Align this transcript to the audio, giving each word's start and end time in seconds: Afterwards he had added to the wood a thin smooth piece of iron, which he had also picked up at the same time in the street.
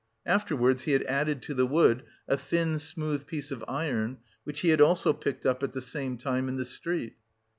Afterwards 0.25 0.81
he 0.85 0.93
had 0.93 1.03
added 1.03 1.43
to 1.43 1.53
the 1.53 1.67
wood 1.67 2.01
a 2.27 2.35
thin 2.35 2.79
smooth 2.79 3.27
piece 3.27 3.51
of 3.51 3.63
iron, 3.67 4.17
which 4.45 4.61
he 4.61 4.69
had 4.69 4.81
also 4.81 5.13
picked 5.13 5.45
up 5.45 5.61
at 5.61 5.73
the 5.73 5.79
same 5.81 6.17
time 6.17 6.49
in 6.49 6.57
the 6.57 6.65
street. 6.65 7.17